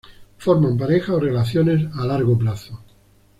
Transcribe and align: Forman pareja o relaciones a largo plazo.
Forman 0.39 0.79
pareja 0.79 1.13
o 1.13 1.19
relaciones 1.19 1.85
a 1.95 2.05
largo 2.07 2.35
plazo. 2.35 2.79